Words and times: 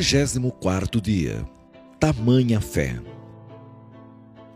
24 0.00 1.02
dia. 1.02 1.46
Tamanha 2.00 2.62
fé. 2.62 2.98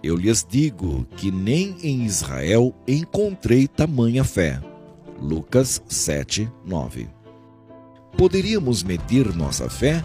Eu 0.02 0.16
lhes 0.16 0.46
digo 0.48 1.06
que 1.14 1.30
nem 1.30 1.76
em 1.82 2.06
Israel 2.06 2.74
encontrei 2.88 3.68
tamanha 3.68 4.24
fé. 4.24 4.58
Lucas 5.20 5.82
7, 5.88 6.50
9. 6.64 7.10
Poderíamos 8.16 8.82
medir 8.82 9.36
nossa 9.36 9.68
fé? 9.68 10.02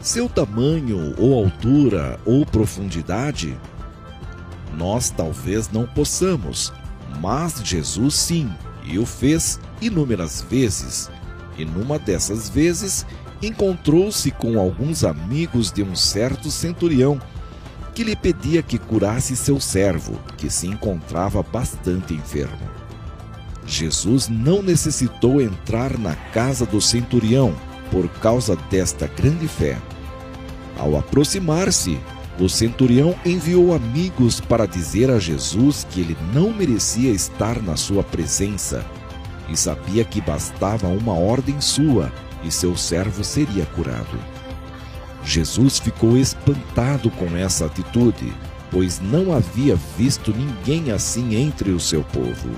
Seu 0.00 0.28
tamanho, 0.28 1.16
ou 1.18 1.34
altura, 1.34 2.20
ou 2.24 2.46
profundidade? 2.46 3.58
Nós 4.78 5.10
talvez 5.10 5.70
não 5.72 5.88
possamos, 5.88 6.72
mas 7.20 7.60
Jesus 7.64 8.14
sim, 8.14 8.48
e 8.84 8.96
o 8.96 9.04
fez 9.04 9.58
inúmeras 9.82 10.40
vezes. 10.48 11.10
E 11.58 11.64
numa 11.64 11.98
dessas 11.98 12.48
vezes, 12.48 13.04
encontrou-se 13.42 14.30
com 14.30 14.58
alguns 14.58 15.04
amigos 15.04 15.70
de 15.70 15.82
um 15.82 15.94
certo 15.94 16.50
centurião 16.50 17.20
que 17.94 18.04
lhe 18.04 18.14
pedia 18.14 18.62
que 18.62 18.78
curasse 18.78 19.34
seu 19.34 19.58
servo, 19.58 20.18
que 20.36 20.50
se 20.50 20.66
encontrava 20.66 21.42
bastante 21.42 22.14
enfermo. 22.14 22.58
Jesus 23.66 24.28
não 24.28 24.62
necessitou 24.62 25.40
entrar 25.40 25.98
na 25.98 26.14
casa 26.14 26.64
do 26.66 26.80
centurião 26.80 27.54
por 27.90 28.08
causa 28.20 28.56
desta 28.70 29.06
grande 29.06 29.48
fé. 29.48 29.78
Ao 30.78 30.96
aproximar-se, 30.96 31.98
o 32.38 32.48
centurião 32.48 33.14
enviou 33.24 33.74
amigos 33.74 34.40
para 34.40 34.66
dizer 34.66 35.10
a 35.10 35.18
Jesus 35.18 35.86
que 35.90 36.00
ele 36.00 36.16
não 36.34 36.52
merecia 36.52 37.10
estar 37.10 37.62
na 37.62 37.76
sua 37.76 38.02
presença 38.02 38.84
e 39.48 39.56
sabia 39.56 40.04
que 40.04 40.20
bastava 40.20 40.86
uma 40.86 41.14
ordem 41.14 41.60
sua 41.60 42.12
e 42.46 42.50
seu 42.50 42.76
servo 42.76 43.24
seria 43.24 43.66
curado. 43.66 44.18
Jesus 45.24 45.78
ficou 45.78 46.16
espantado 46.16 47.10
com 47.10 47.36
essa 47.36 47.66
atitude, 47.66 48.32
pois 48.70 49.00
não 49.00 49.32
havia 49.32 49.76
visto 49.98 50.32
ninguém 50.32 50.92
assim 50.92 51.34
entre 51.34 51.70
o 51.70 51.80
seu 51.80 52.04
povo. 52.04 52.50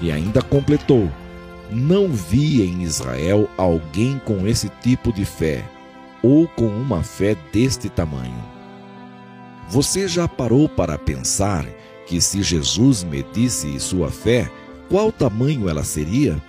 E 0.00 0.12
ainda 0.12 0.40
completou: 0.40 1.10
Não 1.70 2.08
vi 2.08 2.62
em 2.62 2.82
Israel 2.82 3.50
alguém 3.56 4.20
com 4.24 4.46
esse 4.46 4.68
tipo 4.80 5.12
de 5.12 5.24
fé, 5.24 5.64
ou 6.22 6.46
com 6.46 6.68
uma 6.68 7.02
fé 7.02 7.36
deste 7.52 7.88
tamanho. 7.88 8.52
Você 9.68 10.06
já 10.06 10.28
parou 10.28 10.68
para 10.68 10.98
pensar 10.98 11.66
que 12.06 12.20
se 12.20 12.42
Jesus 12.42 13.02
medisse 13.02 13.80
sua 13.80 14.10
fé, 14.10 14.50
qual 14.88 15.10
tamanho 15.10 15.68
ela 15.68 15.82
seria? 15.82 16.40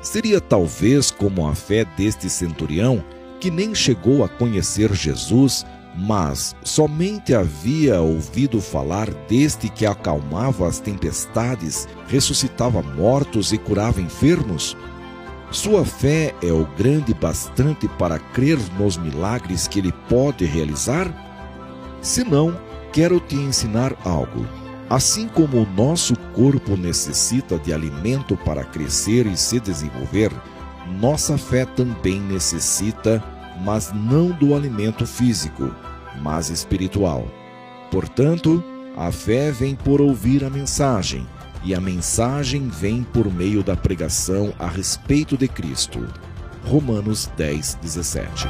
Seria 0.00 0.40
talvez 0.40 1.10
como 1.10 1.46
a 1.46 1.54
fé 1.54 1.84
deste 1.96 2.30
centurião, 2.30 3.02
que 3.40 3.50
nem 3.50 3.74
chegou 3.74 4.24
a 4.24 4.28
conhecer 4.28 4.92
Jesus, 4.94 5.64
mas 5.96 6.54
somente 6.62 7.34
havia 7.34 8.00
ouvido 8.00 8.60
falar 8.60 9.08
deste 9.28 9.68
que 9.68 9.86
acalmava 9.86 10.68
as 10.68 10.78
tempestades, 10.78 11.88
ressuscitava 12.06 12.82
mortos 12.82 13.52
e 13.52 13.58
curava 13.58 14.00
enfermos? 14.00 14.76
Sua 15.50 15.84
fé 15.84 16.34
é 16.42 16.52
o 16.52 16.66
grande 16.76 17.14
bastante 17.14 17.88
para 17.88 18.18
crer 18.18 18.58
nos 18.78 18.96
milagres 18.96 19.66
que 19.66 19.78
ele 19.78 19.92
pode 20.08 20.44
realizar? 20.44 21.10
Se 22.02 22.24
não, 22.24 22.58
quero 22.92 23.18
te 23.20 23.36
ensinar 23.36 23.94
algo. 24.04 24.46
Assim 24.88 25.26
como 25.26 25.62
o 25.62 25.66
nosso 25.66 26.14
corpo 26.32 26.76
necessita 26.76 27.58
de 27.58 27.72
alimento 27.72 28.36
para 28.36 28.64
crescer 28.64 29.26
e 29.26 29.36
se 29.36 29.58
desenvolver, 29.58 30.30
nossa 31.00 31.36
fé 31.36 31.64
também 31.64 32.20
necessita, 32.20 33.22
mas 33.64 33.92
não 33.92 34.30
do 34.30 34.54
alimento 34.54 35.04
físico, 35.04 35.74
mas 36.22 36.50
espiritual. 36.50 37.26
Portanto, 37.90 38.62
a 38.96 39.10
fé 39.10 39.50
vem 39.50 39.74
por 39.74 40.00
ouvir 40.00 40.44
a 40.44 40.50
mensagem, 40.50 41.26
e 41.64 41.74
a 41.74 41.80
mensagem 41.80 42.68
vem 42.68 43.02
por 43.02 43.32
meio 43.32 43.64
da 43.64 43.76
pregação 43.76 44.54
a 44.56 44.68
respeito 44.68 45.36
de 45.36 45.48
Cristo. 45.48 46.06
Romanos 46.64 47.28
10, 47.36 47.78
17. 47.82 48.46